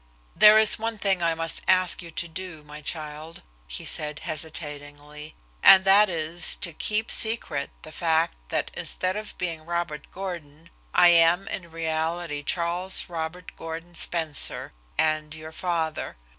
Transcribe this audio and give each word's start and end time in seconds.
"There 0.35 0.57
is 0.57 0.79
one 0.79 0.97
thing 0.97 1.21
I 1.21 1.35
must 1.35 1.61
ask 1.67 2.01
you 2.01 2.09
to 2.09 2.27
do, 2.27 2.63
my 2.63 2.81
child," 2.81 3.43
he 3.67 3.85
said 3.85 4.17
hesitatingly, 4.17 5.35
"and 5.61 5.85
that 5.85 6.09
is 6.09 6.55
to 6.55 6.73
keep 6.73 7.11
secret 7.11 7.69
the 7.83 7.91
fact 7.91 8.35
that 8.49 8.71
instead 8.73 9.15
of 9.15 9.37
being 9.37 9.63
Robert 9.63 10.11
Gordon, 10.11 10.71
I 10.91 11.09
am 11.09 11.47
in 11.49 11.69
reality 11.69 12.41
Charles 12.41 13.09
Robert 13.09 13.51
Gordon 13.55 13.93
Spencer, 13.93 14.73
and 14.97 15.35
your 15.35 15.51
father. 15.51 16.15